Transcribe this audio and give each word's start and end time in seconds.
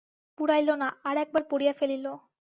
পুড়াইল 0.37 0.69
না, 0.73 0.87
আর-একবার 1.03 1.43
পড়িয়া 1.49 1.73
ফেলিল। 1.73 2.05